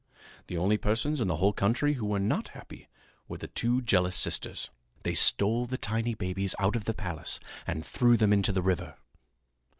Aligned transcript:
The 0.47 0.57
only 0.57 0.79
persons 0.79 1.21
in 1.21 1.27
the 1.27 1.35
whole 1.35 1.53
country 1.53 1.93
who 1.93 2.07
were 2.07 2.17
not 2.19 2.47
happy 2.57 2.89
were 3.27 3.37
the 3.37 3.47
two 3.47 3.83
jealous 3.83 4.15
sisters. 4.15 4.71
They 5.03 5.13
stole 5.13 5.67
the 5.67 5.77
tiny 5.77 6.15
babies 6.15 6.55
out 6.57 6.75
of 6.75 6.85
the 6.85 6.95
palace 6.95 7.39
and 7.67 7.85
threw 7.85 8.17
them 8.17 8.33
into 8.33 8.51
the 8.51 8.63
river. 8.63 8.97